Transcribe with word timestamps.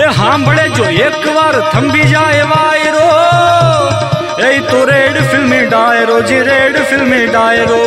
એ 0.00 0.02
સાંભળે 0.02 0.68
જો, 0.68 0.84
એકવાર 0.84 1.70
થંભી 1.70 2.04
જાય 2.04 2.42
વાયરો. 2.42 3.06
એ 4.46 4.60
તો 4.60 4.84
રેડ 4.84 5.30
ફિલ્મી 5.30 5.66
ડાયરો, 5.66 6.20
જી 6.20 6.40
રેડ 6.40 6.82
ફિલ્મી 6.82 7.26
ડાયરો. 7.26 7.80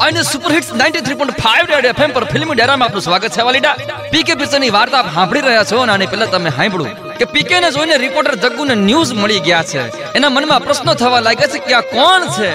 અને 0.00 0.22
સુપર 0.22 0.52
હિટ્સ 0.52 0.72
93.5 0.74 1.66
રેડ 1.66 1.84
એફએમ 1.84 2.10
પર 2.12 2.24
ફિલ્મી 2.24 2.54
ડેરામાં 2.54 2.88
આપનું 2.88 3.02
સ્વાગત 3.02 3.28
છે, 3.28 3.42
વાલીડા. 3.42 3.74
પીકે 4.10 4.34
પિક્ચરની 4.34 4.70
વાર્તા 4.70 4.98
આપ 4.98 5.14
સાંભળી 5.14 5.40
રહ્યા 5.40 5.64
છો 5.64 5.78
અને 5.78 5.92
આની 5.92 6.06
પહેલા 6.06 6.26
તમે 6.26 6.50
સાંભળ્યું 6.50 7.18
કે 7.18 7.24
પીકે 7.24 7.60
ને 7.60 7.70
જોઈને 7.70 7.96
રિપોર્ટર 7.96 8.34
જગ્ગુને 8.34 8.74
ન્યૂઝ 8.74 9.12
મળી 9.12 9.40
ગયા 9.40 9.62
છે. 9.62 10.12
એના 10.12 10.28
મનમાં 10.28 10.64
પ્રશ્નો 10.64 10.94
થવા 10.94 11.20
લાગ્યા 11.20 11.46
છે 11.46 11.58
કે 11.58 11.74
આ 11.74 11.80
કોણ 11.80 12.22
છે? 12.26 12.50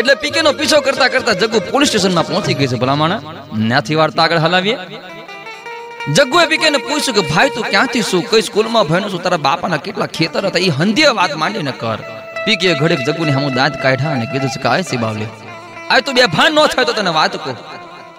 એટલે 0.00 0.14
પીકે 0.14 0.42
નો 0.42 0.52
પીછો 0.52 0.80
કરતા 0.80 1.08
કરતા 1.08 1.32
જગ્ગુ 1.32 1.60
પોલીસ 1.70 1.88
સ્ટેશનમાં 1.88 2.26
પહોંચી 2.26 2.54
ગઈ 2.54 2.66
છે 2.66 2.76
ભલામણ. 2.76 3.20
ન્યાથી 3.58 3.94
વાર્તા 3.94 4.22
આગળ 4.22 4.38
હલાવીએ. 4.38 4.76
જગ્ગુએ 6.08 6.46
પીકે 6.50 6.68
પૂછ્યું 6.88 7.16
કે, 7.16 7.22
ભાઈ, 7.30 7.50
તું 7.54 7.64
ક્યાંથી 7.72 8.02
શું 8.02 8.22
કઈ 8.30 8.42
સ્કૂલમાં 8.46 8.86
ભણ્યો 8.90 9.10
છું, 9.14 9.22
તારા 9.24 9.38
બાપાના 9.46 9.78
કેટલા 9.86 10.06
ખેતર 10.18 10.46
હતા? 10.46 10.58
એ 10.58 10.70
હંધીએ 10.78 11.10
વાત 11.18 11.34
માંડીને 11.42 11.72
કર. 11.72 11.98
પીકે 12.44 12.74
ઘડીક 12.74 13.02
જગ્ગુની 13.08 13.32
સામું 13.32 13.54
દાંત 13.54 13.76
કાઢ્યા 13.82 14.14
અને 14.18 14.26
કીધું 14.32 14.54
છે 14.54 14.62
કે, 14.62 14.68
આય 14.68 14.82
સિબાવલી 14.82 15.28
આય, 15.90 16.00
તું 16.00 16.14
બે 16.14 16.26
ભાન 16.36 16.56
ન 16.56 16.72
થાય 16.74 16.84
તો 16.84 16.92
તને 16.92 17.12
વાત 17.18 17.36
કહું. 17.44 17.56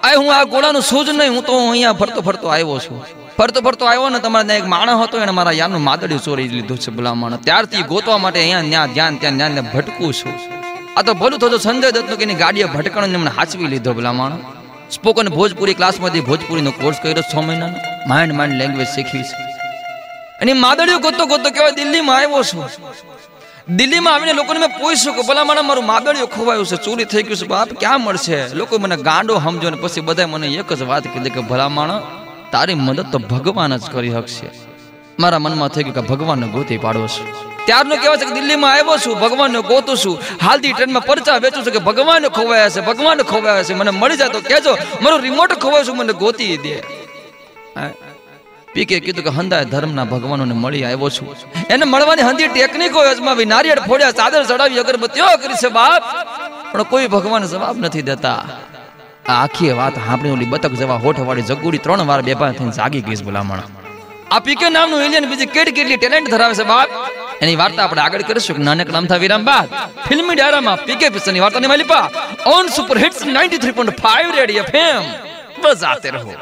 આય, 0.04 0.16
હું 0.22 0.30
આ 0.36 0.46
ગોળાનું 0.54 0.82
સૂજ 0.82 1.10
નહીં, 1.10 1.34
હું 1.34 1.44
તો 1.50 1.58
અહીંયા 1.58 1.98
ફરતો 2.04 2.22
ફરતો 2.22 2.54
આવ્યો 2.54 2.80
છું. 2.86 3.02
ફરતો 3.38 3.60
ફરતો 3.62 3.86
આવ્યો 3.86 4.10
ને, 4.10 4.20
તમારા 4.20 4.48
ત્યાં 4.54 4.62
એક 4.64 4.72
માણસ 4.76 5.04
હતો 5.04 5.26
એને 5.26 5.32
મારા 5.32 5.58
યારનું 5.62 5.82
માદડ્યું 5.90 6.24
ચોરી 6.30 6.48
લીધું 6.48 6.78
છે 6.78 6.92
ભલા 6.92 7.42
ત્યારથી 7.50 7.84
ગોતવા 7.84 8.18
માટે 8.18 8.40
અહીંયા 8.40 8.70
ત્યાં 8.70 8.94
ધ્યાન, 8.94 9.18
ત્યાં 9.18 9.38
ત્યાં 9.38 9.76
ભટકું 9.76 10.14
છું. 10.14 10.34
આ 10.98 11.02
તો 11.02 11.14
ભલું 11.14 11.40
થતો, 11.40 11.58
સંજય 11.58 11.92
દત્તનું 11.92 12.18
કે 12.18 12.24
એની 12.30 12.42
ગાડીએ 12.46 12.66
ભટકણ 12.66 13.18
મને 13.18 13.32
હાચવી 13.38 13.68
લીધો 13.68 13.94
ભલા 13.94 14.32
સ્પોકન 14.92 15.30
ભોજપુરી 15.30 15.74
ક્લાસમાંથી 15.74 16.22
ભોજપુરીનો 16.22 16.72
કોર્સ 16.72 16.98
કર્યો 17.04 17.22
છ 17.22 17.36
મહિનાનો. 17.36 17.74
માઇન્ડ 18.08 18.34
માઇન્ડ 18.34 18.56
લેંગ્વેજ 18.56 18.88
શીખવી 18.88 19.24
છે. 19.24 19.52
અને 20.42 20.54
માદળીઓ 20.54 21.00
ગોતો 21.00 21.26
ગોતો 21.26 21.50
કહેવાય, 21.50 21.72
દિલ્હીમાં 21.72 22.18
આવ્યો 22.18 22.44
છું. 22.44 22.70
દિલ્હીમાં 23.76 24.14
આવીને 24.14 24.34
લોકોને 24.34 24.60
મેં 24.60 24.70
પૂછ્યું 24.70 25.16
કે, 25.16 25.22
ભલા 25.22 25.44
મને 25.44 25.62
મારું 25.62 25.86
માદળીઓ 25.86 26.26
ખોવાયું 26.26 26.66
છે, 26.66 26.76
ચોરી 26.76 27.06
થઈ 27.06 27.24
ગયું 27.24 27.38
છે, 27.38 27.46
બાપ, 27.46 27.70
ક્યાં 27.74 28.02
મળશે? 28.02 28.48
લોકો 28.48 28.78
મને 28.78 28.98
ગાંડો 28.98 29.40
સમજો 29.40 29.70
ને 29.70 29.78
પછી 29.78 30.02
બધા 30.02 30.28
મને 30.28 30.48
એક 30.48 30.74
જ 30.74 30.82
વાત 30.82 31.04
કીધી 31.04 31.30
કે, 31.30 31.40
ભલા 31.40 31.70
માણસ, 31.70 32.04
તારી 32.52 32.74
મદદ 32.74 33.12
તો 33.12 33.18
ભગવાન 33.18 33.78
જ 33.78 33.82
કરી 33.92 34.12
શકશે. 34.12 34.71
મારા 35.24 35.44
મનમાં 35.46 35.72
થઈ 35.74 35.84
ગયું 35.86 35.98
કે 35.98 36.04
ભગવાનનો 36.12 36.48
ગોતી 36.56 36.80
પાડવો 36.86 37.08
છે. 37.14 37.24
ત્યારનું 37.66 37.98
કહેવાય 38.02 38.20
છે 38.22 38.28
કે 38.30 38.34
દિલ્હીમાં 38.38 38.72
આવ્યો 38.74 38.98
છું, 39.04 39.16
ભગવાનને 39.24 39.60
ગોતું 39.72 39.98
છું. 40.04 40.16
હાલથી 40.44 40.74
ટ્રેનમાં 40.74 41.06
પરચા 41.10 41.38
વેચું 41.44 41.62
છું 41.66 41.74
કે 41.76 41.82
ભગવાન 41.90 42.24
ખોવાયા 42.38 42.74
છે 42.76 42.82
ભગવાન 42.90 43.20
ખોવાયા 43.32 43.68
છે. 43.68 43.74
મને 43.74 43.92
મળી 43.92 44.20
જાય 44.22 44.34
તો 44.36 44.42
કહેજો, 44.50 44.74
મારું 45.02 45.20
રિમોટ 45.28 45.52
ખોવાયું 45.64 45.88
છું, 45.88 45.98
મને 45.98 46.14
ગોતી 46.14 46.58
દે. 46.58 46.76
પીકે 48.74 48.96
કીધું 49.06 49.24
કે 49.24 49.32
હંદાય 49.38 49.66
ધર્મના 49.66 50.08
ભગવાનોને 50.14 50.56
મળી 50.64 50.84
આવ્યો 50.84 51.10
છું. 51.10 51.28
એને 51.70 51.86
મળવાની 51.86 52.26
હંધી 52.30 52.48
ટેકનિકો 52.48 53.00
અજમાવી 53.12 53.50
નારિયેળ 53.54 53.82
ફોડ્યા, 53.90 54.12
ચાદર 54.12 54.42
ચડાવી, 54.44 54.80
અગરબત્તીઓ 54.80 55.26
કરી 55.42 55.60
છે, 55.64 55.70
બાપ. 55.78 56.04
પણ 56.72 56.84
કોઈ 56.84 57.08
ભગવાન 57.08 57.44
જવાબ 57.46 57.76
નથી 57.78 58.02
દેતા. 58.02 58.42
આ 59.28 59.38
આખી 59.44 59.74
વાત 59.80 59.96
સાંભળી 60.08 60.36
ઓલી 60.36 60.52
બતક 60.54 60.74
જવા 60.82 61.00
હોઠવાળી 61.06 61.42
જગુડી 61.42 61.84
ત્રણ 61.86 62.10
વાર 62.10 62.22
બેભાન 62.22 62.54
થઈને 62.58 62.72
જાગી 62.72 63.04
ગઈ 63.06 63.18
છે, 63.20 63.26
ભલામણ. 63.28 63.62
આ 64.32 64.40
પીકે 64.40 64.70
નામનું 64.70 65.04
એલિયન 65.04 65.26
બીજી 65.26 65.46
કેટ 65.46 65.70
કેટલી 65.76 65.98
ટેલેન્ટ 65.98 66.30
ધરાવે 66.30 66.54
છે 66.54 66.64
બાપ? 66.64 66.90
એની 67.42 67.56
વાર્તા 67.56 67.84
આપણે 67.84 68.02
આગળ 68.02 68.22
કરીશું. 68.22 68.58
કે 68.58 68.64
નાનક 68.64 68.90
નામ 68.90 69.06
થા 69.06 69.16
વિરામ 69.16 69.44
બાદ. 69.46 69.68
ફિલ્મી 70.08 70.36
ડાયરામાં 70.36 70.86
પીકે 70.86 71.10
પિક્ચરની 71.10 71.40
વાર્તાની 71.40 71.68
માલિપા. 71.68 72.10
On 72.46 72.68
super 72.68 72.98
hits 72.98 73.26
93.5 73.26 74.36
radio 74.36 74.64
FM 74.64 75.02
બજાતે 75.62 76.10
રહો. 76.10 76.34